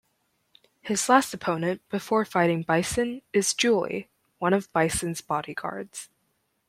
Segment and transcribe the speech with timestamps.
[0.81, 6.09] His last opponent before fighting Bison is Juli, one of Bison's bodyguards.